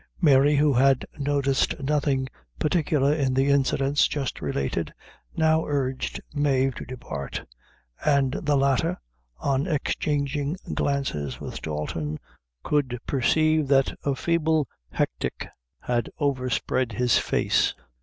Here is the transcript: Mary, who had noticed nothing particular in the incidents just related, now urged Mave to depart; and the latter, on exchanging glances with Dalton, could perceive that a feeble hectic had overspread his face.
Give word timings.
Mary, 0.19 0.55
who 0.55 0.73
had 0.73 1.05
noticed 1.19 1.79
nothing 1.79 2.27
particular 2.57 3.13
in 3.13 3.35
the 3.35 3.49
incidents 3.49 4.07
just 4.07 4.41
related, 4.41 4.91
now 5.37 5.63
urged 5.67 6.19
Mave 6.33 6.73
to 6.73 6.83
depart; 6.85 7.45
and 8.03 8.31
the 8.33 8.55
latter, 8.57 8.97
on 9.37 9.67
exchanging 9.67 10.57
glances 10.73 11.39
with 11.39 11.61
Dalton, 11.61 12.19
could 12.63 12.97
perceive 13.05 13.67
that 13.67 13.93
a 14.03 14.15
feeble 14.15 14.67
hectic 14.89 15.47
had 15.81 16.09
overspread 16.19 16.93
his 16.93 17.19
face. 17.19 17.75